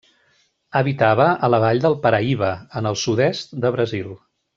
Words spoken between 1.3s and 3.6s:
a la Vall del Paraíba, en el sud-est